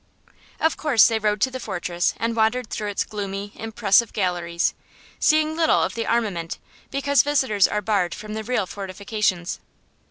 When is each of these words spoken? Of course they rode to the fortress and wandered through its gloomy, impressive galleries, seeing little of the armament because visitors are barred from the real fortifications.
Of 0.59 0.77
course 0.77 1.07
they 1.07 1.19
rode 1.19 1.41
to 1.41 1.51
the 1.51 1.59
fortress 1.59 2.15
and 2.17 2.35
wandered 2.35 2.71
through 2.71 2.87
its 2.87 3.03
gloomy, 3.05 3.51
impressive 3.55 4.13
galleries, 4.13 4.73
seeing 5.19 5.55
little 5.55 5.83
of 5.83 5.93
the 5.93 6.07
armament 6.07 6.57
because 6.89 7.21
visitors 7.21 7.67
are 7.67 7.83
barred 7.83 8.15
from 8.15 8.33
the 8.33 8.43
real 8.43 8.65
fortifications. 8.65 9.59